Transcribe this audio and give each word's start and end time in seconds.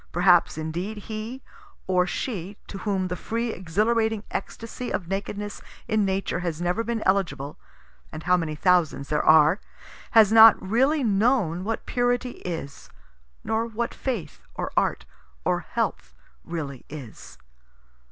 Perhaps 0.11 0.57
indeed 0.57 0.97
he 0.97 1.43
or 1.85 2.07
she 2.07 2.57
to 2.65 2.79
whom 2.79 3.07
the 3.07 3.15
free 3.15 3.53
exhilarating 3.53 4.23
extasy 4.31 4.89
of 4.91 5.07
nakedness 5.07 5.61
in 5.87 6.03
Nature 6.05 6.39
has 6.39 6.59
never 6.59 6.83
been 6.83 7.03
eligible 7.05 7.59
(and 8.11 8.23
how 8.23 8.35
many 8.35 8.55
thousands 8.55 9.09
there 9.09 9.21
are!) 9.23 9.59
has 10.09 10.31
not 10.31 10.59
really 10.59 11.03
known 11.03 11.63
what 11.63 11.85
purity 11.85 12.41
is 12.43 12.89
nor 13.43 13.67
what 13.67 13.93
faith 13.93 14.41
or 14.55 14.71
art 14.75 15.05
or 15.45 15.59
health 15.59 16.15
really 16.43 16.83
is. 16.89 17.37